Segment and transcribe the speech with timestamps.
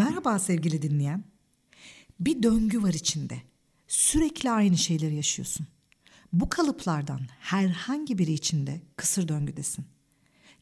[0.00, 1.24] Merhaba sevgili dinleyen.
[2.20, 3.42] Bir döngü var içinde.
[3.88, 5.66] Sürekli aynı şeyleri yaşıyorsun.
[6.32, 9.84] Bu kalıplardan herhangi biri içinde kısır döngüdesin.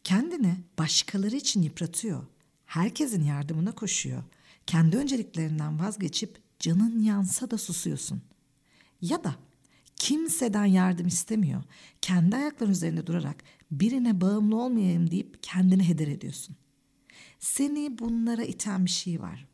[0.04, 2.26] Kendini başkaları için yıpratıyor.
[2.66, 4.22] Herkesin yardımına koşuyor.
[4.66, 8.22] Kendi önceliklerinden vazgeçip canın yansa da susuyorsun.
[9.00, 9.34] Ya da
[9.96, 11.62] kimseden yardım istemiyor.
[12.00, 16.56] Kendi ayakların üzerinde durarak birine bağımlı olmayayım deyip kendini heder ediyorsun.
[17.38, 19.46] Seni bunlara iten bir şey var.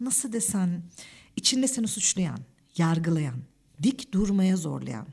[0.00, 0.82] Nasıl desen
[1.36, 2.38] içinde seni suçlayan,
[2.76, 3.42] yargılayan,
[3.82, 5.06] dik durmaya zorlayan,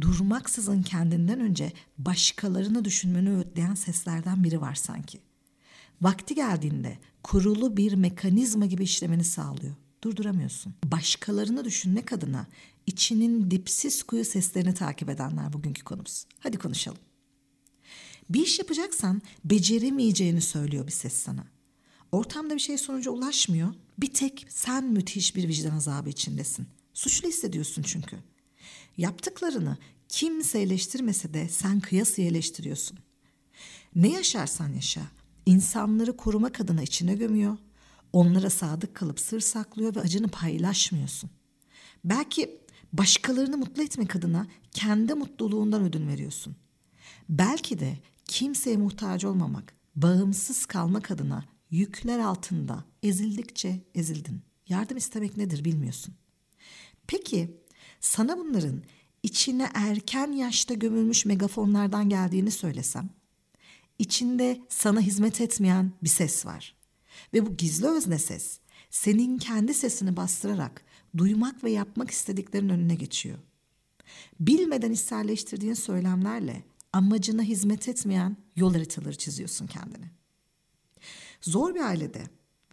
[0.00, 5.20] durmaksızın kendinden önce başkalarını düşünmeni öğütleyen seslerden biri var sanki.
[6.02, 9.74] Vakti geldiğinde kurulu bir mekanizma gibi işlemeni sağlıyor.
[10.04, 10.74] Durduramıyorsun.
[10.84, 12.46] Başkalarını düşünmek adına
[12.86, 16.26] içinin dipsiz kuyu seslerini takip edenler bugünkü konumuz.
[16.38, 16.98] Hadi konuşalım.
[18.30, 21.51] Bir iş yapacaksan beceremeyeceğini söylüyor bir ses sana.
[22.12, 23.74] Ortamda bir şey sonuca ulaşmıyor.
[23.98, 26.66] Bir tek sen müthiş bir vicdan azabı içindesin.
[26.94, 28.16] Suçlu hissediyorsun çünkü.
[28.96, 29.76] Yaptıklarını
[30.08, 32.98] kimse eleştirmese de sen kıyasıya eleştiriyorsun.
[33.94, 35.00] Ne yaşarsan yaşa,
[35.46, 37.58] insanları korumak adına içine gömüyor,
[38.12, 41.30] onlara sadık kalıp sır saklıyor ve acını paylaşmıyorsun.
[42.04, 42.60] Belki
[42.92, 46.56] başkalarını mutlu etmek adına kendi mutluluğundan ödün veriyorsun.
[47.28, 54.40] Belki de kimseye muhtaç olmamak, bağımsız kalmak adına yükler altında ezildikçe ezildin.
[54.68, 56.14] Yardım istemek nedir bilmiyorsun.
[57.06, 57.56] Peki
[58.00, 58.82] sana bunların
[59.22, 63.10] içine erken yaşta gömülmüş megafonlardan geldiğini söylesem,
[63.98, 66.76] içinde sana hizmet etmeyen bir ses var.
[67.34, 68.58] Ve bu gizli özne ses
[68.90, 70.84] senin kendi sesini bastırarak
[71.16, 73.38] duymak ve yapmak istediklerin önüne geçiyor.
[74.40, 80.21] Bilmeden içselleştirdiğin söylemlerle amacına hizmet etmeyen yol haritaları çiziyorsun kendine.
[81.42, 82.22] Zor bir ailede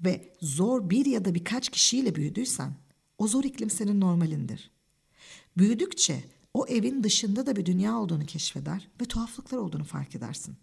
[0.05, 2.73] ve zor bir ya da birkaç kişiyle büyüdüysen
[3.17, 4.71] o zor iklim senin normalindir.
[5.57, 10.55] Büyüdükçe o evin dışında da bir dünya olduğunu keşfeder ve tuhaflıklar olduğunu fark edersin.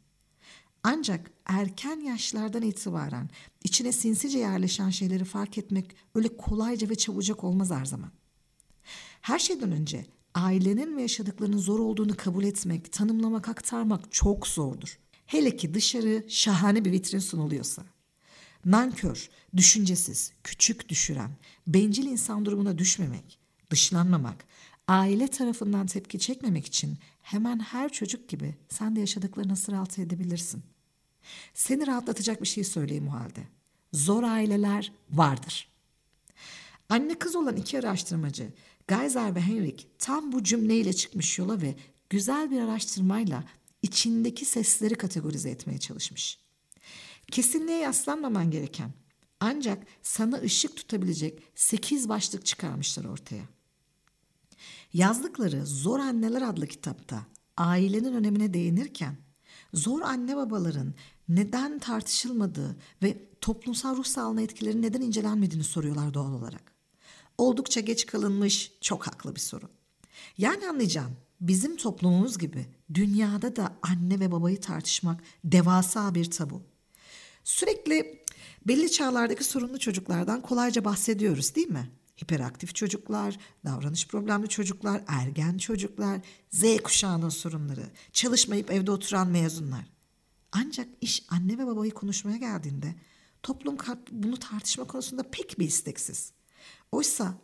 [0.82, 3.30] Ancak erken yaşlardan itibaren
[3.64, 8.10] içine sinsice yerleşen şeyleri fark etmek öyle kolayca ve çabucak olmaz her zaman.
[9.20, 14.98] Her şeyden önce ailenin ve yaşadıklarının zor olduğunu kabul etmek, tanımlamak, aktarmak çok zordur.
[15.26, 17.95] Hele ki dışarı şahane bir vitrin sunuluyorsa.
[18.66, 21.30] Nankör, düşüncesiz, küçük düşüren,
[21.66, 23.38] bencil insan durumuna düşmemek,
[23.70, 24.44] dışlanmamak,
[24.88, 30.62] aile tarafından tepki çekmemek için hemen her çocuk gibi sen de yaşadıklarını sıraltı edebilirsin.
[31.54, 33.40] Seni rahatlatacak bir şey söyleyeyim o halde.
[33.92, 35.68] Zor aileler vardır.
[36.88, 38.52] Anne kız olan iki araştırmacı
[38.88, 41.74] Geyser ve Henrik tam bu cümleyle çıkmış yola ve
[42.10, 43.44] güzel bir araştırmayla
[43.82, 46.45] içindeki sesleri kategorize etmeye çalışmış.
[47.30, 48.92] Kesinliğe yaslanmaman gereken
[49.40, 53.44] ancak sana ışık tutabilecek sekiz başlık çıkarmışlar ortaya.
[54.92, 57.26] Yazdıkları Zor Anneler adlı kitapta
[57.56, 59.16] ailenin önemine değinirken
[59.74, 60.94] zor anne babaların
[61.28, 66.72] neden tartışılmadığı ve toplumsal ruh sağlığına etkileri neden incelenmediğini soruyorlar doğal olarak.
[67.38, 69.68] Oldukça geç kalınmış, çok haklı bir soru.
[70.38, 76.62] Yani anlayacağım, bizim toplumumuz gibi dünyada da anne ve babayı tartışmak devasa bir tabu.
[77.46, 78.24] Sürekli
[78.66, 81.90] belli çağlardaki sorunlu çocuklardan kolayca bahsediyoruz değil mi?
[82.22, 86.20] Hiperaktif çocuklar, davranış problemli çocuklar, ergen çocuklar,
[86.50, 89.84] Z kuşağının sorunları, çalışmayıp evde oturan mezunlar.
[90.52, 92.94] Ancak iş anne ve babayı konuşmaya geldiğinde
[93.42, 93.76] toplum
[94.10, 96.32] bunu tartışma konusunda pek bir isteksiz.
[96.92, 97.34] Oysa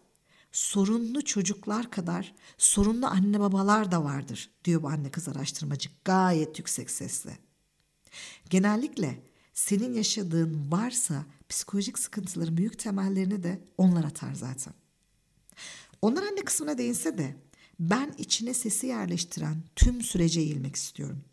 [0.53, 6.91] sorunlu çocuklar kadar sorunlu anne babalar da vardır diyor bu anne kız araştırmacı gayet yüksek
[6.91, 7.39] sesle.
[8.51, 14.75] Genellikle senin yaşadığın varsa psikolojik sıkıntıların büyük temellerini de onlar atar zaten.
[16.03, 17.37] Onlar anne kısmına değinse de
[17.81, 21.25] ben içine sesi yerleştiren tüm sürece eğilmek istiyorum.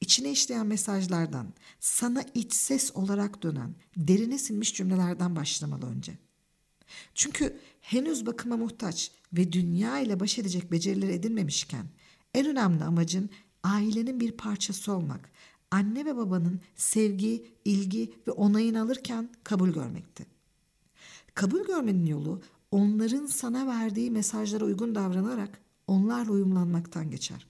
[0.00, 6.18] İçine işleyen mesajlardan, sana iç ses olarak dönen, derine sinmiş cümlelerden başlamalı önce.
[7.14, 11.86] Çünkü henüz bakıma muhtaç ve dünya ile baş edecek becerileri edinmemişken
[12.34, 13.30] en önemli amacın
[13.62, 15.30] ailenin bir parçası olmak,
[15.70, 20.26] anne ve babanın sevgi, ilgi ve onayını alırken kabul görmekti.
[21.34, 27.46] Kabul görmenin yolu onların sana verdiği mesajlara uygun davranarak onlarla uyumlanmaktan geçer.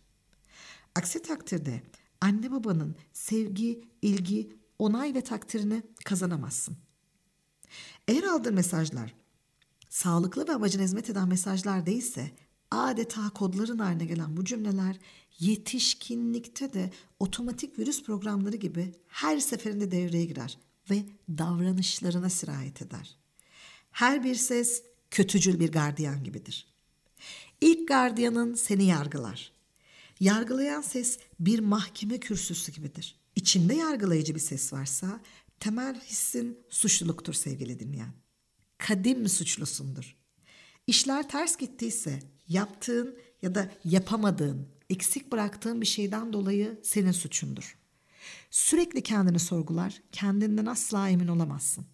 [0.94, 1.82] Aksi takdirde
[2.20, 6.76] anne babanın sevgi, ilgi, onay ve takdirini kazanamazsın.
[8.09, 9.14] Eğer aldığın mesajlar
[9.88, 12.31] sağlıklı ve amacına hizmet eden mesajlar değilse
[12.70, 14.97] adeta kodların haline gelen bu cümleler
[15.38, 20.59] yetişkinlikte de otomatik virüs programları gibi her seferinde devreye girer
[20.91, 23.17] ve davranışlarına sirayet eder.
[23.91, 26.67] Her bir ses kötücül bir gardiyan gibidir.
[27.61, 29.53] İlk gardiyanın seni yargılar.
[30.21, 33.17] Yargılayan ses bir mahkeme kürsüsü gibidir.
[33.37, 35.21] İçinde yargılayıcı bir ses varsa
[35.61, 38.12] temel hissin suçluluktur sevgili dinleyen.
[38.79, 40.17] Kadim suçlusundur.
[40.87, 47.79] İşler ters gittiyse yaptığın ya da yapamadığın, eksik bıraktığın bir şeyden dolayı senin suçundur.
[48.50, 51.87] Sürekli kendini sorgular, kendinden asla emin olamazsın.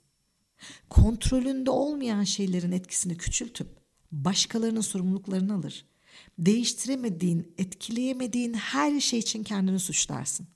[0.91, 3.69] Kontrolünde olmayan şeylerin etkisini küçültüp
[4.13, 5.87] başkalarının sorumluluklarını alır.
[6.39, 10.47] Değiştiremediğin, etkileyemediğin her şey için kendini suçlarsın.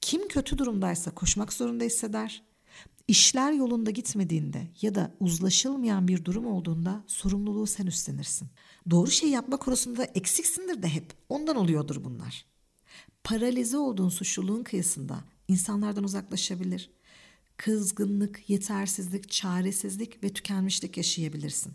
[0.00, 2.42] Kim kötü durumdaysa koşmak zorunda hisseder.
[3.08, 8.48] İşler yolunda gitmediğinde ya da uzlaşılmayan bir durum olduğunda sorumluluğu sen üstlenirsin.
[8.90, 11.12] Doğru şey yapma konusunda eksiksindir de hep.
[11.28, 12.46] Ondan oluyordur bunlar.
[13.24, 16.90] Paralize olduğun suçluluğun kıyısında insanlardan uzaklaşabilir.
[17.56, 21.74] Kızgınlık, yetersizlik, çaresizlik ve tükenmişlik yaşayabilirsin.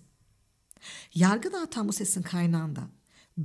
[1.15, 2.89] Yargı dağıtan bu sesin kaynağında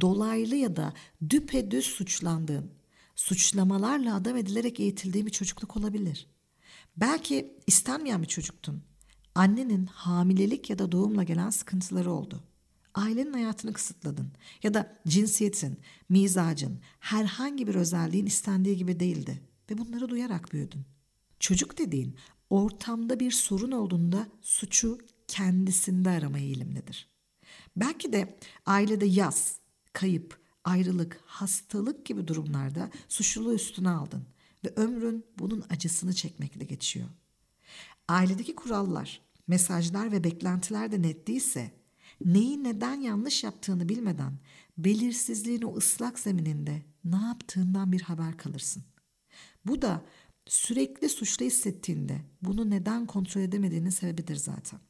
[0.00, 0.93] dolaylı ya da
[1.31, 2.71] düpedüz suçlandığın,
[3.17, 6.36] suçlamalarla adam edilerek eğitildiğin bir çocukluk olabilir.
[6.97, 8.83] Belki istenmeyen bir çocuktun.
[9.35, 12.43] Annenin hamilelik ya da doğumla gelen sıkıntıları oldu.
[12.95, 14.33] Ailenin hayatını kısıtladın
[14.63, 20.83] ya da cinsiyetin, mizacın, herhangi bir özelliğin istendiği gibi değildi ve bunları duyarak büyüdün.
[21.41, 22.17] Çocuk dediğin
[22.51, 24.99] ortamda bir sorun olduğunda suçu
[25.29, 27.09] kendisinde arama eğilimlidir.
[27.77, 29.57] Belki de ailede yaz,
[29.93, 34.27] kayıp, ayrılık, hastalık gibi durumlarda suçluluğu üstüne aldın
[34.67, 37.09] ve ömrün bunun acısını çekmekle geçiyor.
[38.09, 41.71] Ailedeki kurallar, mesajlar ve beklentiler de net değilse
[42.25, 44.39] neyi neden yanlış yaptığını bilmeden
[44.79, 48.83] belirsizliğin o ıslak zemininde ne yaptığından bir haber kalırsın.
[49.65, 50.05] Bu da
[50.47, 54.81] sürekli suçlu hissettiğinde bunu neden kontrol edemediğinin sebebidir zaten.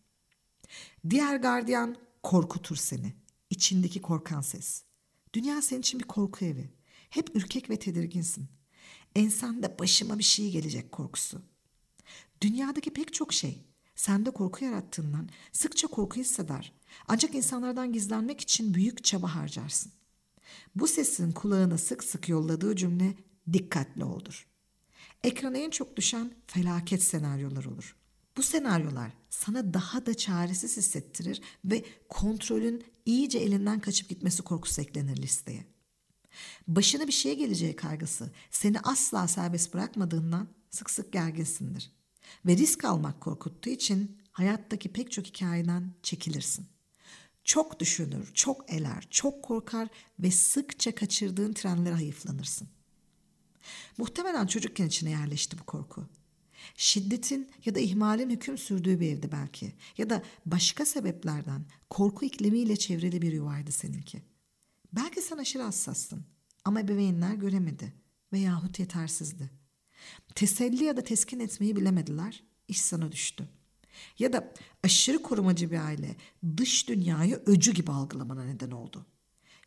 [1.10, 3.12] Diğer gardiyan korkutur seni.
[3.50, 4.82] İçindeki korkan ses.
[5.32, 6.70] Dünya senin için bir korku evi.
[7.10, 8.48] Hep ürkek ve tedirginsin.
[9.16, 11.42] Ensende başıma bir şey gelecek korkusu.
[12.40, 13.64] Dünyadaki pek çok şey
[13.94, 16.72] sende korku yarattığından sıkça korku hisseder.
[17.08, 19.92] Ancak insanlardan gizlenmek için büyük çaba harcarsın.
[20.74, 23.14] Bu sesin kulağına sık sık yolladığı cümle
[23.52, 24.46] dikkatli oldur.
[25.24, 27.96] Ekrana en çok düşen felaket senaryolar olur.
[28.36, 35.16] Bu senaryolar sana daha da çaresiz hissettirir ve kontrolün iyice elinden kaçıp gitmesi korkusu eklenir
[35.16, 35.75] listeye.
[36.68, 41.92] Başına bir şey geleceği kaygısı seni asla serbest bırakmadığından sık sık gerginsindir.
[42.46, 46.66] Ve risk almak korkuttuğu için hayattaki pek çok hikayeden çekilirsin.
[47.44, 49.88] Çok düşünür, çok eler, çok korkar
[50.18, 52.68] ve sıkça kaçırdığın trenlere hayıflanırsın.
[53.98, 56.08] Muhtemelen çocukken içine yerleşti bu korku.
[56.76, 59.72] Şiddetin ya da ihmalin hüküm sürdüğü bir evdi belki.
[59.98, 64.22] Ya da başka sebeplerden korku iklimiyle çevrili bir yuvaydı seninki.
[64.92, 66.24] Belki sen aşırı hassastın
[66.64, 67.92] ama ebeveynler göremedi
[68.32, 69.50] veyahut yetersizdi.
[70.34, 73.48] Teselli ya da teskin etmeyi bilemediler, iş sana düştü.
[74.18, 76.16] Ya da aşırı korumacı bir aile
[76.56, 79.06] dış dünyayı öcü gibi algılamana neden oldu.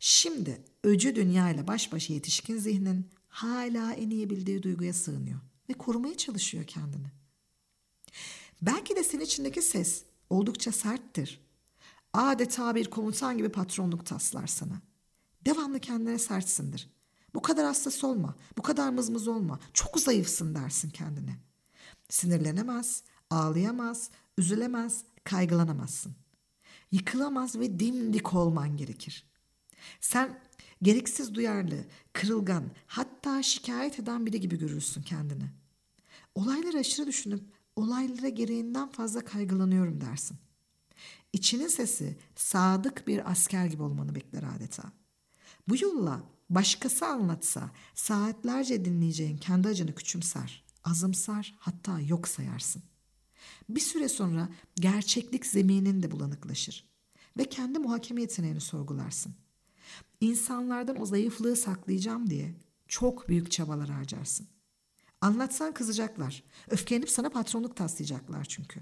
[0.00, 5.72] Şimdi öcü dünya ile baş başa yetişkin zihnin hala en iyi bildiği duyguya sığınıyor ve
[5.72, 7.06] korumaya çalışıyor kendini.
[8.62, 11.40] Belki de senin içindeki ses oldukça serttir.
[12.12, 14.80] Adeta bir komutan gibi patronluk taslar sana.
[15.46, 16.90] Devamlı kendine sertsindir.
[17.34, 21.36] Bu kadar hassas olma, bu kadar mızmız olma, çok zayıfsın dersin kendine.
[22.08, 26.14] Sinirlenemez, ağlayamaz, üzülemez, kaygılanamazsın.
[26.92, 29.26] Yıkılamaz ve dimdik olman gerekir.
[30.00, 30.40] Sen
[30.82, 35.50] gereksiz duyarlı, kırılgan, hatta şikayet eden biri gibi görürsün kendini.
[36.34, 37.42] Olayları aşırı düşünüp
[37.76, 40.36] olaylara gereğinden fazla kaygılanıyorum dersin.
[41.32, 44.92] İçinin sesi sadık bir asker gibi olmanı bekler adeta.
[45.70, 52.82] Bu yolla başkası anlatsa saatlerce dinleyeceğin kendi acını küçümser, azımsar hatta yok sayarsın.
[53.68, 56.84] Bir süre sonra gerçeklik zeminin de bulanıklaşır
[57.38, 59.34] ve kendi muhakeme yeteneğini sorgularsın.
[60.20, 62.54] İnsanlardan o zayıflığı saklayacağım diye
[62.88, 64.46] çok büyük çabalar harcarsın.
[65.20, 66.42] Anlatsan kızacaklar.
[66.70, 68.80] Öfkelenip sana patronluk taslayacaklar çünkü.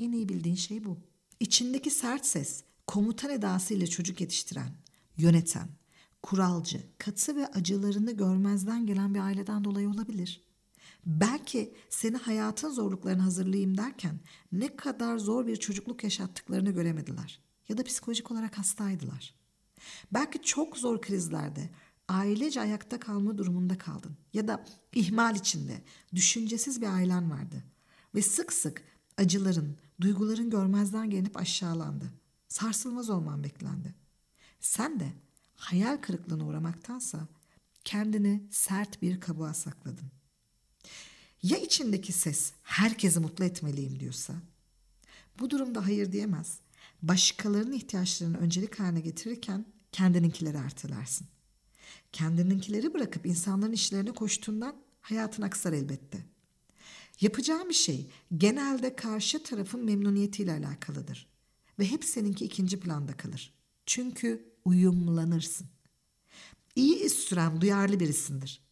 [0.00, 0.98] En iyi bildiğin şey bu.
[1.40, 4.70] İçindeki sert ses, komutan edasıyla çocuk yetiştiren,
[5.16, 5.68] yöneten,
[6.24, 10.40] kuralcı, katı ve acılarını görmezden gelen bir aileden dolayı olabilir.
[11.06, 14.20] Belki seni hayatın zorluklarına hazırlayayım derken
[14.52, 17.40] ne kadar zor bir çocukluk yaşattıklarını göremediler.
[17.68, 19.34] Ya da psikolojik olarak hastaydılar.
[20.12, 21.70] Belki çok zor krizlerde
[22.08, 24.16] ailece ayakta kalma durumunda kaldın.
[24.32, 24.64] Ya da
[24.94, 25.82] ihmal içinde
[26.14, 27.64] düşüncesiz bir ailen vardı.
[28.14, 28.82] ve sık sık
[29.16, 32.12] acıların, duyguların görmezden gelinip aşağılandı.
[32.48, 33.94] Sarsılmaz olman beklendi.
[34.60, 35.12] Sen de
[35.56, 37.28] hayal kırıklığına uğramaktansa
[37.84, 40.06] kendini sert bir kabuğa sakladın.
[41.42, 44.34] Ya içindeki ses herkesi mutlu etmeliyim diyorsa?
[45.38, 46.58] Bu durumda hayır diyemez.
[47.02, 51.26] Başkalarının ihtiyaçlarını öncelik haline getirirken kendininkileri ertelersin.
[52.12, 56.18] Kendininkileri bırakıp insanların işlerine koştuğundan hayatın aksar elbette.
[57.20, 61.26] Yapacağım bir şey genelde karşı tarafın memnuniyetiyle alakalıdır.
[61.78, 63.54] Ve hep seninki ikinci planda kalır.
[63.86, 65.66] Çünkü uyumlanırsın.
[66.76, 68.62] İyi iz süren duyarlı birisindir.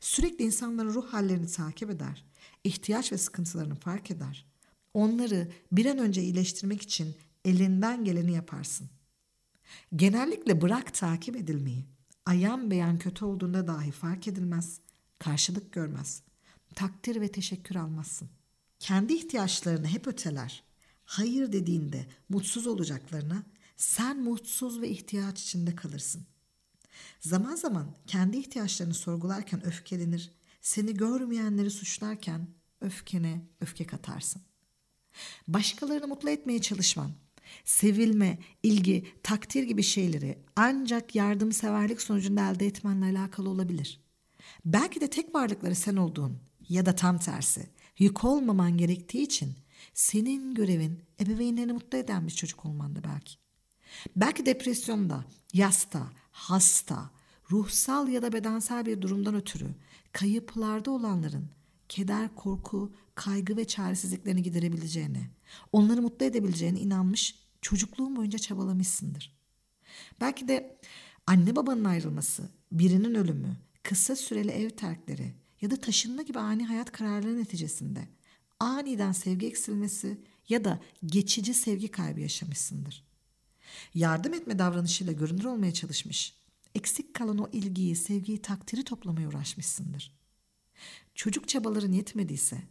[0.00, 2.24] Sürekli insanların ruh hallerini takip eder.
[2.64, 4.46] ihtiyaç ve sıkıntılarını fark eder.
[4.94, 8.90] Onları bir an önce iyileştirmek için elinden geleni yaparsın.
[9.96, 11.84] Genellikle bırak takip edilmeyi.
[12.26, 14.80] Ayan beyan kötü olduğunda dahi fark edilmez,
[15.18, 16.22] karşılık görmez.
[16.74, 18.28] Takdir ve teşekkür almazsın.
[18.78, 20.62] Kendi ihtiyaçlarını hep öteler.
[21.04, 23.42] Hayır dediğinde mutsuz olacaklarına
[23.78, 26.26] sen mutsuz ve ihtiyaç içinde kalırsın.
[27.20, 32.48] Zaman zaman kendi ihtiyaçlarını sorgularken öfkelenir, seni görmeyenleri suçlarken
[32.80, 34.42] öfkene öfke katarsın.
[35.48, 37.10] Başkalarını mutlu etmeye çalışman,
[37.64, 44.00] sevilme, ilgi, takdir gibi şeyleri ancak yardımseverlik sonucunda elde etmenle alakalı olabilir.
[44.64, 49.54] Belki de tek varlıkları sen olduğun ya da tam tersi yük olmaman gerektiği için
[49.94, 53.47] senin görevin ebeveynlerini mutlu eden bir çocuk olmanda belki.
[54.16, 57.10] Belki depresyonda, yasta, hasta,
[57.50, 59.68] ruhsal ya da bedensel bir durumdan ötürü
[60.12, 61.48] kayıplarda olanların
[61.88, 65.30] keder, korku, kaygı ve çaresizliklerini giderebileceğine,
[65.72, 69.38] onları mutlu edebileceğine inanmış, çocukluğun boyunca çabalamışsındır.
[70.20, 70.78] Belki de
[71.26, 76.92] anne babanın ayrılması, birinin ölümü, kısa süreli ev terkleri ya da taşınma gibi ani hayat
[76.92, 78.08] kararları neticesinde
[78.60, 83.07] aniden sevgi eksilmesi ya da geçici sevgi kaybı yaşamışsındır.
[83.94, 86.34] Yardım etme davranışıyla görünür olmaya çalışmış,
[86.74, 90.18] eksik kalan o ilgiyi, sevgiyi, takdiri toplamaya uğraşmışsındır.
[91.14, 92.62] Çocuk çabaların yetmediyse,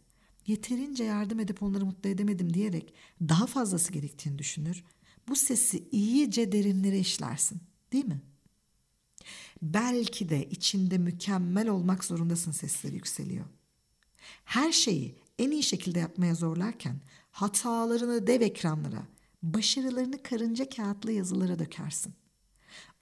[0.46, 4.84] yeterince yardım edip onları mutlu edemedim diyerek daha fazlası gerektiğini düşünür,
[5.28, 7.60] bu sesi iyice derinlere işlersin,
[7.92, 8.22] değil mi?
[9.62, 13.44] Belki de içinde mükemmel olmak zorundasın sesleri yükseliyor.
[14.44, 17.00] Her şeyi en iyi şekilde yapmaya zorlarken
[17.30, 19.06] hatalarını dev ekranlara,
[19.42, 22.14] başarılarını karınca kağıtlı yazılara dökersin.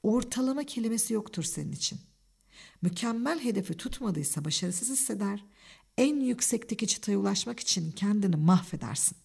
[0.03, 2.01] Ortalama kelimesi yoktur senin için.
[2.83, 5.45] Mükemmel hedefi tutmadıysa başarısız hisseder,
[5.99, 9.17] en yüksekteki çıtaya ulaşmak için kendini mahvedersin.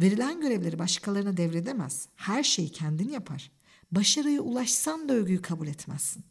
[0.00, 3.50] Verilen görevleri başkalarına devredemez, her şeyi kendin yapar.
[3.92, 6.24] Başarıya ulaşsan da övgüyü kabul etmezsin.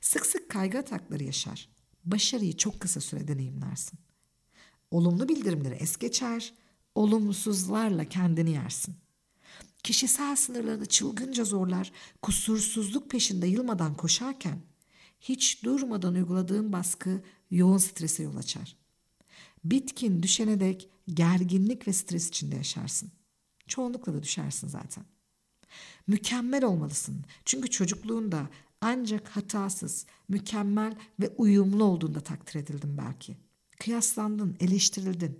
[0.00, 1.68] Sık sık kaygı atakları yaşar.
[2.04, 3.98] Başarıyı çok kısa sürede deneyimlersin.
[4.90, 6.54] Olumlu bildirimleri es geçer,
[6.94, 8.94] olumsuzlarla kendini yersin.
[9.82, 14.58] Kişisel sınırlarını çılgınca zorlar, kusursuzluk peşinde yılmadan koşarken
[15.20, 18.76] hiç durmadan uyguladığın baskı yoğun strese yol açar.
[19.64, 23.12] Bitkin düşene dek gerginlik ve stres içinde yaşarsın.
[23.66, 25.04] Çoğunlukla da düşersin zaten.
[26.06, 27.24] Mükemmel olmalısın.
[27.44, 28.48] Çünkü çocukluğunda
[28.80, 33.36] ancak hatasız, mükemmel ve uyumlu olduğunda takdir edildin belki.
[33.80, 35.38] Kıyaslandın, eleştirildin.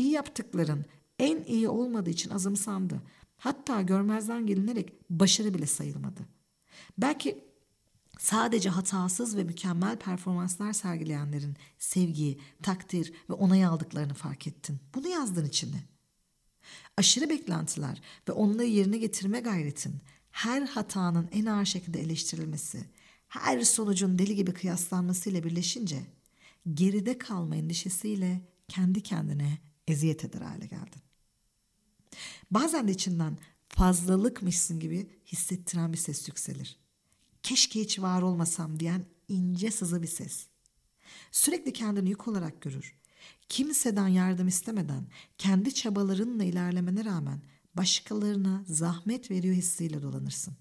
[0.00, 0.84] İyi yaptıkların
[1.18, 3.02] en iyi olmadığı için azımsandı.
[3.36, 6.20] Hatta görmezden gelinerek başarı bile sayılmadı.
[6.98, 7.44] Belki
[8.18, 14.78] sadece hatasız ve mükemmel performanslar sergileyenlerin sevgi, takdir ve onay aldıklarını fark ettin.
[14.94, 15.84] Bunu yazdın içine.
[16.96, 19.94] Aşırı beklentiler ve onları yerine getirme gayretin,
[20.30, 22.84] her hatanın en ağır şekilde eleştirilmesi,
[23.28, 25.98] her sonucun deli gibi kıyaslanmasıyla birleşince
[26.74, 31.02] geride kalma endişesiyle kendi kendine eziyet eder hale geldin.
[32.50, 36.78] Bazen de içinden fazlalıkmışsın gibi hissettiren bir ses yükselir.
[37.42, 40.46] Keşke hiç var olmasam diyen ince sızı bir ses.
[41.30, 42.94] Sürekli kendini yük olarak görür.
[43.48, 45.06] Kimseden yardım istemeden
[45.38, 47.42] kendi çabalarınla ilerlemene rağmen
[47.74, 50.56] başkalarına zahmet veriyor hissiyle dolanırsın.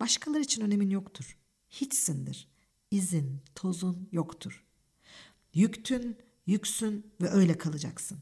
[0.00, 1.38] Başkaları için önemin yoktur.
[1.70, 2.48] Hiçsindir.
[2.90, 4.64] İzin, tozun yoktur.
[5.54, 8.18] Yüktün, yüksün ve öyle kalacaksın.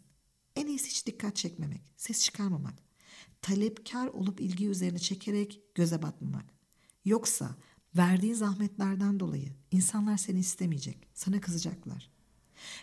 [0.57, 2.75] En iyisi hiç dikkat çekmemek, ses çıkarmamak.
[3.43, 6.45] Talepkar olup ilgi üzerine çekerek göze batmamak.
[7.05, 7.57] Yoksa
[7.97, 12.11] verdiğin zahmetlerden dolayı insanlar seni istemeyecek, sana kızacaklar.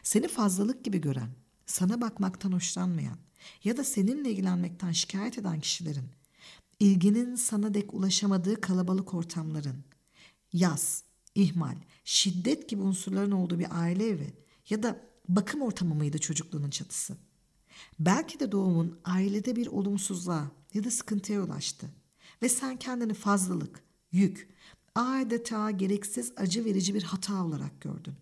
[0.04, 1.30] Seni fazlalık gibi gören,
[1.66, 3.18] sana bakmaktan hoşlanmayan
[3.64, 6.10] ya da seninle ilgilenmekten şikayet eden kişilerin,
[6.80, 9.84] ilginin sana dek ulaşamadığı kalabalık ortamların,
[10.54, 11.04] yaz,
[11.36, 14.34] ihmal, şiddet gibi unsurların olduğu bir aile evi
[14.70, 17.18] ya da bakım ortamı mıydı çocukluğunun çatısı?
[18.00, 21.90] Belki de doğumun ailede bir olumsuzluğa ya da sıkıntıya ulaştı.
[22.42, 24.50] Ve sen kendini fazlalık, yük,
[24.96, 28.14] adeta gereksiz acı verici bir hata olarak gördün.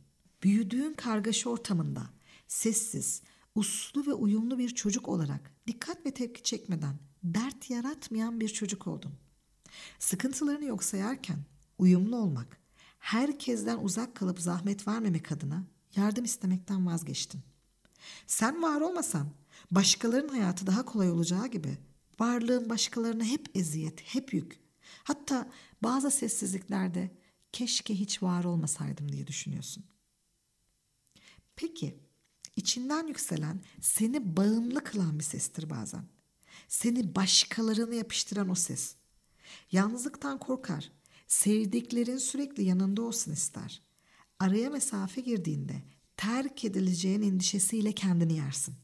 [0.44, 2.10] Büyüdüğün kargaşa ortamında
[2.48, 3.22] sessiz,
[3.56, 9.12] uslu ve uyumlu bir çocuk olarak dikkat ve tepki çekmeden dert yaratmayan bir çocuk oldun.
[10.00, 11.38] Sıkıntılarını yok sayarken
[11.78, 12.58] uyumlu olmak,
[13.00, 15.64] herkesten uzak kalıp zahmet vermemek adına
[15.96, 17.42] yardım istemekten vazgeçtin.
[18.28, 19.30] Sen var olmasan
[19.72, 21.78] başkalarının hayatı daha kolay olacağı gibi
[22.20, 24.60] varlığın başkalarına hep eziyet, hep yük.
[25.04, 25.52] Hatta
[25.84, 27.12] bazı sessizliklerde
[27.52, 29.86] keşke hiç var olmasaydım diye düşünüyorsun.
[31.56, 32.00] Peki
[32.56, 36.06] içinden yükselen seni bağımlı kılan bir sestir bazen.
[36.68, 38.96] Seni başkalarına yapıştıran o ses.
[39.72, 40.92] Yalnızlıktan korkar.
[41.28, 43.85] Sevdiklerin sürekli yanında olsun ister.
[44.40, 45.84] Araya mesafe girdiğinde
[46.18, 48.76] terk edileceğin endişesiyle kendini yersin.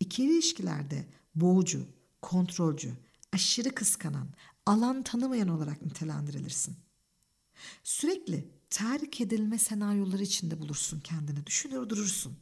[0.00, 1.86] İkili ilişkilerde boğucu,
[2.22, 2.92] kontrolcü,
[3.32, 4.28] aşırı kıskanan,
[4.66, 6.76] alan tanımayan olarak nitelendirilirsin.
[7.84, 12.36] Sürekli terk edilme senaryoları içinde bulursun kendini, düşünür durursun.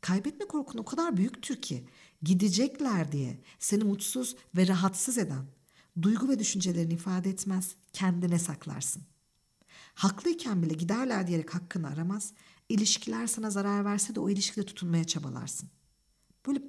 [0.00, 1.88] Kaybetme korkun o kadar büyüktür ki
[2.22, 5.46] gidecekler diye seni mutsuz ve rahatsız eden
[6.02, 9.02] duygu ve düşüncelerini ifade etmez, kendine saklarsın.
[9.96, 12.32] Haklıyken bile giderler diyerek hakkını aramaz,
[12.68, 15.68] ilişkiler sana zarar verse de o ilişkide tutunmaya çabalarsın.
[16.46, 16.62] Böyle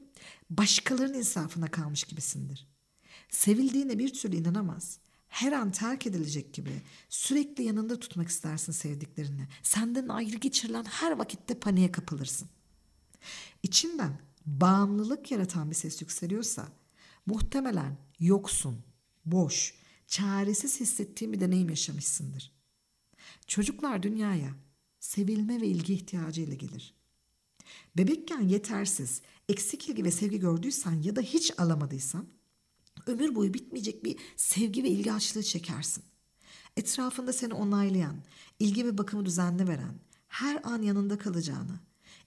[0.50, 2.68] başkalarının insafına kalmış gibisindir.
[3.30, 5.00] Sevildiğine bir türlü inanamaz.
[5.28, 9.48] Her an terk edilecek gibi sürekli yanında tutmak istersin sevdiklerini.
[9.64, 12.50] Senden ayrı geçirilen her vakitte paniğe kapılırsın.
[13.64, 16.68] İçinden bağımlılık yaratan bir ses yükseliyorsa
[17.26, 18.84] muhtemelen yoksun,
[19.26, 19.76] boş,
[20.08, 22.57] çaresiz hissettiğin bir deneyim yaşamışsındır.
[23.48, 24.50] Çocuklar dünyaya
[25.00, 26.94] sevilme ve ilgi ihtiyacıyla gelir.
[27.98, 32.28] Bebekken yetersiz, eksik ilgi ve sevgi gördüysen ya da hiç alamadıysan
[33.08, 36.04] ömür boyu bitmeyecek bir sevgi ve ilgi açlığı çekersin.
[36.78, 38.16] Etrafında seni onaylayan,
[38.60, 41.80] ilgi ve bakımı düzenli veren, her an yanında kalacağını,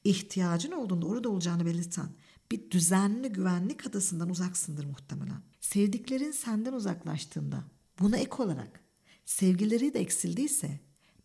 [0.05, 2.09] ihtiyacın olduğunda orada olacağını belirten
[2.51, 5.42] bir düzenli güvenlik adasından uzaksındır muhtemelen.
[5.61, 7.64] Sevdiklerin senden uzaklaştığında
[8.01, 8.81] buna ek olarak
[9.25, 10.81] sevgileri de eksildiyse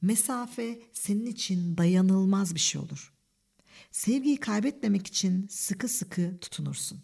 [0.05, 3.13] mesafe senin için dayanılmaz bir şey olur.
[3.91, 6.99] Sevgiyi kaybetmemek için sıkı sıkı tutunursun.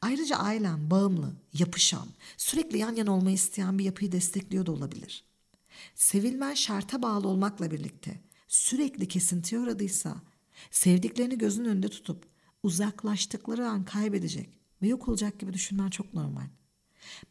[0.00, 5.24] Ayrıca ailen bağımlı, yapışan, sürekli yan yana olmayı isteyen bir yapıyı destekliyor da olabilir.
[5.94, 10.22] Sevilmen şarta bağlı olmakla birlikte sürekli kesintiye uğradıysa
[10.70, 12.26] sevdiklerini gözün önünde tutup
[12.62, 14.48] uzaklaştıkları an kaybedecek
[14.82, 16.46] ve yok olacak gibi düşünmen çok normal.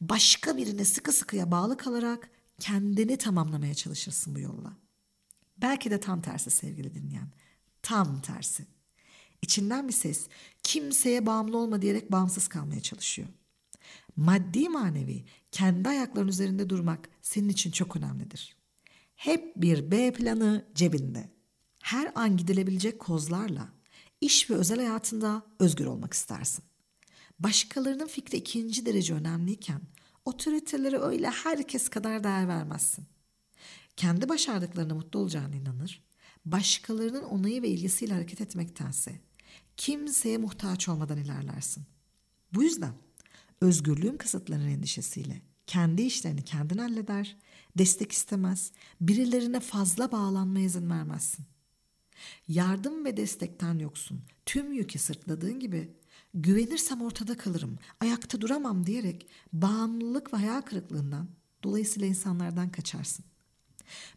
[0.02, 2.30] Başka birine sıkı sıkıya bağlı kalarak
[2.62, 4.78] kendini tamamlamaya çalışırsın bu yolla.
[5.58, 7.32] Belki de tam tersi sevgili dinleyen.
[7.82, 8.66] Tam tersi.
[9.42, 10.28] İçinden bir ses
[10.64, 13.28] kimseye bağımlı olma diyerek bağımsız kalmaya çalışıyor.
[14.16, 18.56] Maddi manevi kendi ayaklarının üzerinde durmak senin için çok önemlidir.
[19.16, 21.30] Hep bir B planı cebinde.
[21.84, 23.70] Her an gidilebilecek kozlarla
[24.22, 26.64] iş ve özel hayatında özgür olmak istersin.
[27.40, 29.82] Başkalarının fikri ikinci derece önemliyken
[30.26, 33.06] otoritelere öyle herkes kadar değer vermezsin.
[33.98, 36.04] Kendi başardıklarına mutlu olacağına inanır,
[36.46, 39.22] başkalarının onayı ve ilgisiyle hareket etmektense
[39.78, 41.84] kimseye muhtaç olmadan ilerlersin.
[42.54, 42.94] Bu yüzden
[43.62, 47.38] özgürlüğün kısıtlarının endişesiyle kendi işlerini kendin halleder,
[47.78, 51.46] destek istemez, birilerine fazla bağlanmaya izin vermezsin.
[52.48, 54.22] Yardım ve destekten yoksun.
[54.46, 55.92] Tüm yükü sırtladığın gibi
[56.34, 61.28] güvenirsem ortada kalırım, ayakta duramam diyerek bağımlılık ve hayal kırıklığından
[61.64, 63.26] dolayısıyla insanlardan kaçarsın.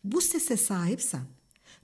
[0.05, 1.27] Bu sese sahipsen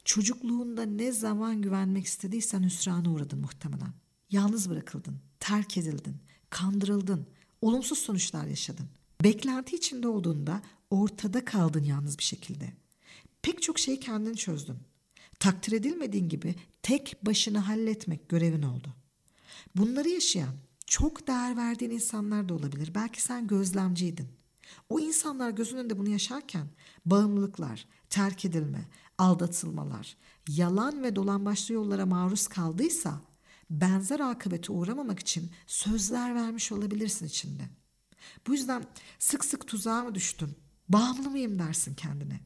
[0.05, 3.93] çocukluğunda ne zaman güvenmek istediysen hüsrana uğradın muhtemelen.
[4.31, 6.16] Yalnız bırakıldın, terk edildin,
[6.51, 7.27] kandırıldın,
[7.62, 8.87] olumsuz sonuçlar yaşadın.
[9.25, 12.73] Beklenti içinde olduğunda ortada kaldın yalnız bir şekilde.
[13.43, 14.77] Pek çok şeyi kendin çözdün.
[15.38, 18.95] Takdir edilmediğin gibi tek başına halletmek görevin oldu.
[19.77, 20.55] Bunları yaşayan,
[20.87, 22.92] çok değer verdiğin insanlar da olabilir.
[22.94, 24.29] Belki sen gözlemciydin.
[24.88, 26.66] O insanlar gözünün önünde bunu yaşarken
[27.07, 30.16] bağımlılıklar, terk edilme, aldatılmalar,
[30.49, 33.20] yalan ve dolambaçlı yollara maruz kaldıysa
[33.70, 37.62] benzer akıbete uğramamak için sözler vermiş olabilirsin içinde.
[38.46, 38.85] Bu yüzden
[39.18, 40.57] sık sık tuzağa mı düştün?
[40.88, 42.40] Bağımlı mıyım dersin kendine.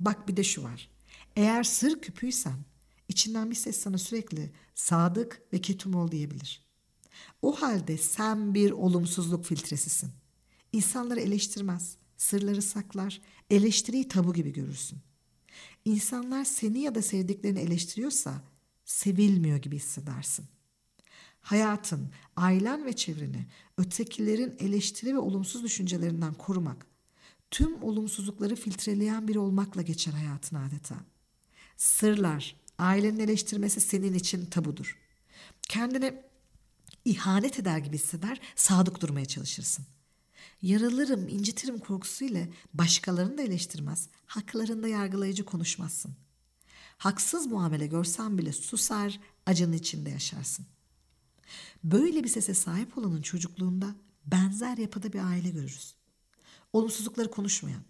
[0.00, 0.90] Bak bir de şu var.
[1.36, 2.64] Eğer sır küpüysen
[3.08, 6.64] içinden bir ses sana sürekli sadık ve ketum ol diyebilir.
[7.42, 10.10] O halde sen bir olumsuzluk filtresisin.
[10.72, 14.98] İnsanları eleştirmez, sırları saklar, eleştiriyi tabu gibi görürsün.
[15.84, 18.42] İnsanlar seni ya da sevdiklerini eleştiriyorsa
[18.84, 20.46] sevilmiyor gibi hissedersin.
[21.40, 23.46] Hayatın, ailen ve çevreni
[23.78, 26.86] ötekilerin eleştiri ve olumsuz düşüncelerinden korumak,
[27.50, 30.96] tüm olumsuzlukları filtreleyen biri olmakla geçer hayatın adeta.
[31.76, 34.98] Sırlar, ailenin eleştirmesi senin için tabudur.
[35.62, 36.22] Kendini
[37.04, 39.86] ihanet eder gibi hisseder, sadık durmaya çalışırsın.
[40.62, 46.16] Yaralırım, incitirim korkusuyla başkalarını da eleştirmez, haklarında yargılayıcı konuşmazsın.
[46.98, 50.66] Haksız muamele görsen bile susar, acının içinde yaşarsın.
[51.84, 53.94] Böyle bir sese sahip olanın çocukluğunda
[54.26, 55.94] benzer yapıda bir aile görürüz.
[56.72, 57.82] Olumsuzlukları konuşmayan,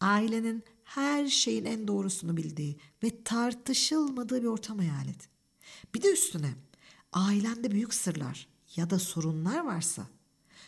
[0.00, 5.28] ailenin her şeyin en doğrusunu bildiği ve tartışılmadığı bir ortam hayal et.
[5.94, 6.54] Bir de üstüne
[7.12, 10.06] ailende büyük sırlar ya da sorunlar varsa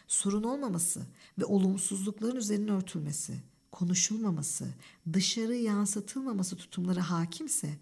[0.06, 1.06] sorun olmaması
[1.38, 4.68] ve olumsuzlukların üzerine örtülmesi, konuşulmaması,
[5.12, 7.78] dışarı yansıtılmaması tutumları hakimse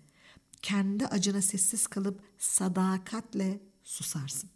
[0.62, 4.50] kendi acına sessiz kalıp sadakatle susarsın.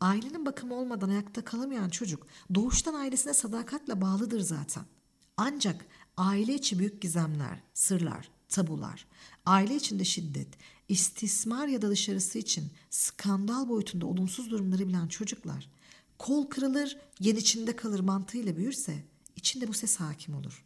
[0.00, 4.84] Ailenin bakımı olmadan ayakta kalamayan çocuk doğuştan ailesine sadakatle bağlıdır zaten.
[5.36, 5.86] Ancak
[6.18, 9.06] aile içi büyük gizemler, sırlar, tabular,
[9.46, 10.48] aile içinde şiddet,
[10.88, 15.68] istismar ya da dışarısı için skandal boyutunda olumsuz durumları bilen çocuklar
[16.18, 19.04] kol kırılır, yen içinde kalır mantığıyla büyürse
[19.36, 20.64] içinde bu ses hakim olur.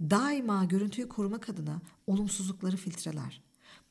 [0.00, 3.42] Daima görüntüyü korumak adına olumsuzlukları filtreler.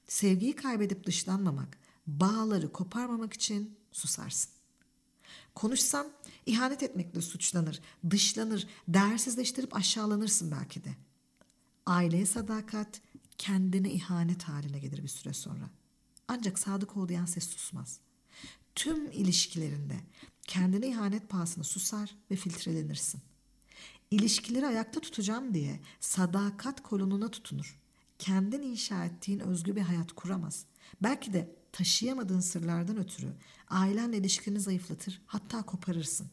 [0.07, 4.51] Sevgiyi kaybedip dışlanmamak, bağları koparmamak için susarsın.
[5.55, 6.07] Konuşsan
[6.49, 10.95] ihanet etmekle suçlanır, dışlanır, değersizleştirip aşağılanırsın belki de.
[11.85, 13.01] Aileye sadakat
[13.37, 15.69] kendine ihanet haline gelir bir süre sonra.
[16.27, 17.99] Ancak sadık ol diyen ses susmaz.
[18.75, 19.99] Tüm ilişkilerinde
[20.47, 23.21] kendine ihanet pahasına susar ve filtrelenirsin.
[24.11, 27.79] İlişkileri ayakta tutacağım diye sadakat kolonuna tutunur.
[28.19, 30.65] Kendin inşa ettiğin özgü bir hayat kuramaz.
[31.03, 33.33] Belki de taşıyamadığın sırlardan ötürü
[33.69, 36.27] ailenle ilişkini zayıflatır hatta koparırsın.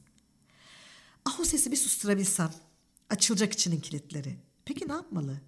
[1.26, 2.50] Ah o sesi bir susturabilsem.
[3.10, 4.36] Açılacak içinin kilitleri.
[4.64, 5.40] Peki ne yapmalı?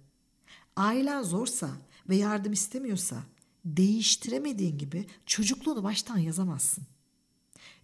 [0.75, 1.69] Ailen zorsa
[2.09, 3.23] ve yardım istemiyorsa
[3.65, 6.83] değiştiremediğin gibi çocukluğunu baştan yazamazsın.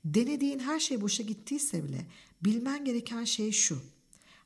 [0.05, 2.05] Denediğin her şey boşa gittiyse bile
[2.41, 3.81] bilmen gereken şey şu.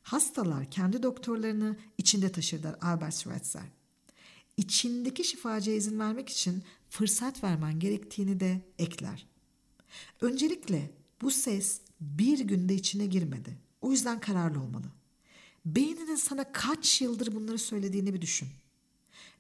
[0.04, 3.66] Hastalar kendi doktorlarını içinde taşır der Albert Schweitzer.
[4.58, 9.28] İçindeki şifacıya izin vermek için fırsat vermen gerektiğini de ekler.
[10.22, 13.58] Öncelikle bu ses bir günde içine girmedi.
[13.82, 14.86] O yüzden kararlı olmalı.
[15.66, 18.48] Beyninin sana kaç yıldır bunları söylediğini bir düşün.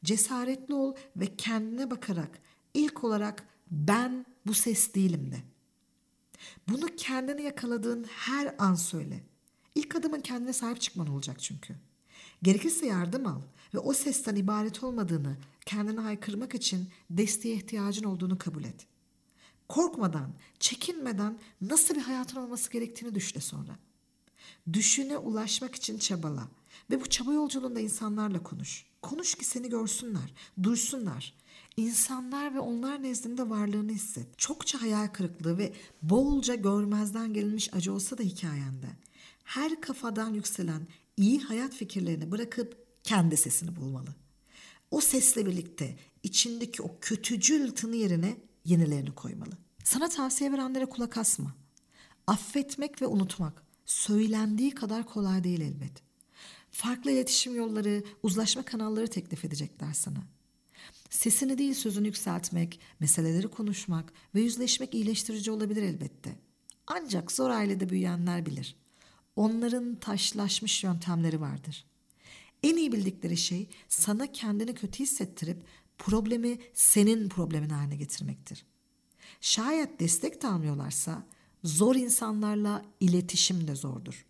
[0.04, 2.40] Cesaretli ol ve kendine bakarak
[2.74, 5.38] ilk olarak ben bu ses değilim de.
[6.70, 9.24] Bunu kendini yakaladığın her an söyle.
[9.76, 11.76] İlk adımın kendine sahip çıkman olacak çünkü.
[12.44, 13.42] Gerekirse yardım al
[13.74, 18.88] ve o sesten ibaret olmadığını kendine haykırmak için desteğe ihtiyacın olduğunu kabul et.
[19.70, 23.80] Korkmadan, çekinmeden nasıl bir hayatın olması gerektiğini düşle sonra.
[24.74, 26.48] Düşüne ulaşmak için çabala
[26.90, 28.86] ve bu çaba yolculuğunda insanlarla konuş.
[29.02, 31.34] Konuş ki seni görsünler, duysunlar.
[31.78, 34.38] İnsanlar ve onlar nezdinde varlığını hisset.
[34.38, 38.88] Çokça hayal kırıklığı ve bolca görmezden gelinmiş acı olsa da hikayende.
[39.44, 44.16] Her kafadan yükselen iyi hayat fikirlerini bırakıp kendi sesini bulmalı.
[44.92, 49.58] O sesle birlikte içindeki o kötücül tını yerine yenilerini koymalı.
[49.84, 51.56] Sana tavsiye verenlere kulak asma.
[52.28, 56.04] Affetmek ve unutmak söylendiği kadar kolay değil elbet.
[56.72, 60.24] Farklı iletişim yolları, uzlaşma kanalları teklif edecekler sana.
[61.10, 66.36] Sesini değil sözünü yükseltmek, meseleleri konuşmak ve yüzleşmek iyileştirici olabilir elbette.
[66.88, 68.76] Ancak zor ailede büyüyenler bilir.
[69.36, 71.86] Onların taşlaşmış yöntemleri vardır.
[72.64, 75.58] En iyi bildikleri şey sana kendini kötü hissettirip
[76.00, 78.66] problemi senin problemin haline getirmektir.
[79.42, 81.26] Şayet destek de almıyorlarsa
[81.64, 84.26] zor insanlarla iletişim de zordur.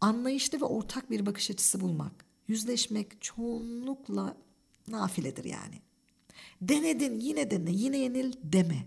[0.00, 4.36] Anlayışlı ve ortak bir bakış açısı bulmak, yüzleşmek çoğunlukla
[4.88, 5.82] nafiledir yani.
[6.62, 8.86] Denedin yine dene yine yenil deme.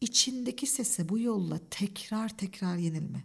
[0.00, 3.24] İçindeki sese bu yolla tekrar tekrar yenilme.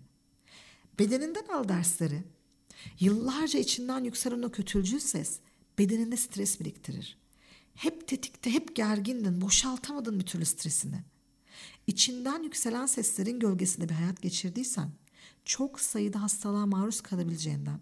[1.00, 2.24] Bedeninden al dersleri.
[3.00, 5.40] Yıllarca içinden yükselen o kötülcül ses
[5.80, 7.23] bedeninde stres biriktirir.
[7.76, 11.04] Hep tetikte, hep gergindin, boşaltamadın bir türlü stresini.
[11.88, 14.92] İçinden yükselen seslerin gölgesinde bir hayat geçirdiysen
[15.46, 17.80] çok sayıda hastalığa maruz kalabileceğinden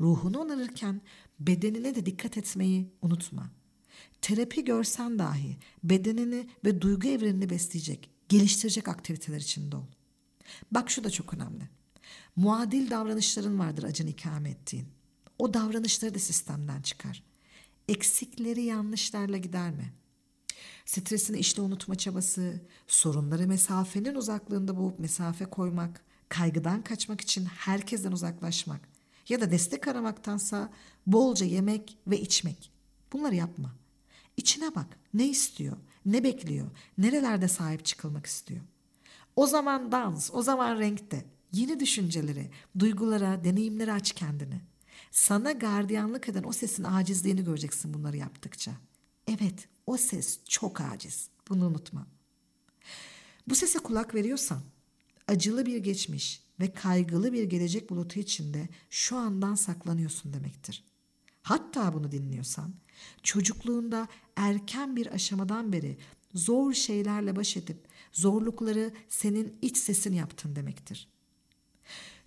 [0.00, 1.00] ruhunu onarırken
[1.40, 3.50] bedenine de dikkat etmeyi unutma.
[4.22, 9.86] Terapi görsen dahi bedenini ve duygu evrenini besleyecek, geliştirecek aktiviteler içinde ol.
[10.70, 11.68] Bak şu da çok önemli.
[12.36, 14.86] Muadil davranışların vardır acını ikame ettiğin.
[15.38, 17.22] O davranışları da sistemden çıkar.
[17.88, 19.92] Eksikleri yanlışlarla giderme.
[20.86, 28.80] Stresini işte unutma çabası, sorunları mesafenin uzaklığında boğup mesafe koymak, kaygıdan kaçmak için herkesten uzaklaşmak
[29.28, 30.72] ya da destek aramaktansa
[31.06, 32.72] bolca yemek ve içmek.
[33.12, 33.74] Bunları yapma.
[34.36, 34.98] İçine bak.
[35.14, 35.76] Ne istiyor?
[36.06, 36.66] Ne bekliyor?
[36.98, 38.60] Nerelerde sahip çıkılmak istiyor?
[39.36, 41.24] O zaman dans, o zaman renkte.
[41.52, 44.60] Yeni düşünceleri, duygulara, deneyimlere aç kendini.
[45.12, 48.72] Sana gardiyanlık eden o sesin acizliğini göreceksin bunları yaptıkça.
[49.26, 51.28] Evet, o ses çok aciz.
[51.48, 52.06] Bunu unutma.
[53.48, 54.62] Bu sese kulak veriyorsan,
[55.28, 60.84] acılı bir geçmiş ve kaygılı bir gelecek bulutu içinde şu andan saklanıyorsun demektir.
[61.42, 62.74] Hatta bunu dinliyorsan,
[63.22, 65.98] çocukluğunda erken bir aşamadan beri
[66.34, 71.08] zor şeylerle baş edip zorlukları senin iç sesin yaptın demektir.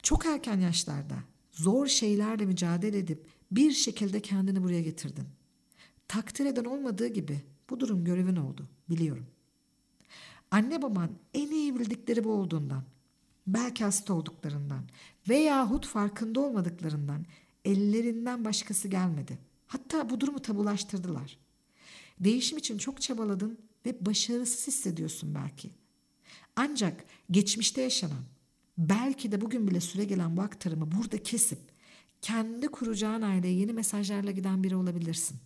[0.04, 1.15] Çok erken yaşlarda
[1.55, 5.25] zor şeylerle mücadele edip bir şekilde kendini buraya getirdin.
[6.07, 9.25] Takdir eden olmadığı gibi bu durum görevin oldu, biliyorum.
[10.51, 12.83] Anne baban en iyi bildikleri bu olduğundan,
[13.47, 14.83] belki hasta olduklarından
[15.29, 17.25] veyahut farkında olmadıklarından
[17.65, 19.37] ellerinden başkası gelmedi.
[19.67, 21.37] Hatta bu durumu tabulaştırdılar.
[22.19, 25.71] Değişim için çok çabaladın ve başarısız hissediyorsun belki.
[26.55, 28.23] Ancak geçmişte yaşanan,
[28.77, 31.59] belki de bugün bile süre gelen bu aktarımı burada kesip
[32.21, 35.38] kendi kuracağın aileye yeni mesajlarla giden biri olabilirsin.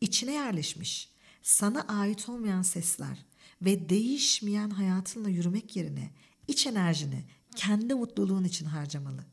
[0.00, 1.10] İçine yerleşmiş,
[1.42, 3.24] sana ait olmayan sesler
[3.62, 6.10] ve değişmeyen hayatınla yürümek yerine
[6.48, 7.24] iç enerjini
[7.56, 9.24] kendi mutluluğun için harcamalı.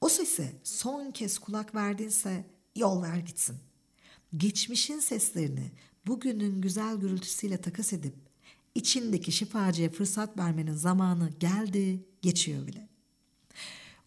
[0.00, 3.56] O sese son kez kulak verdinse yol ver gitsin.
[4.36, 5.70] Geçmişin seslerini
[6.06, 8.14] bugünün güzel gürültüsüyle takas edip
[8.74, 12.88] içindeki şifacıya fırsat vermenin zamanı geldi, geçiyor bile.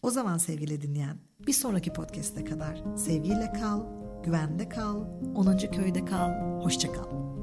[0.02, 3.82] O zaman sevgili dinleyen bir sonraki podcast'e kadar sevgiyle kal,
[4.24, 5.58] güvende kal, 10.
[5.58, 6.30] köyde kal,
[6.62, 7.33] hoşça kal.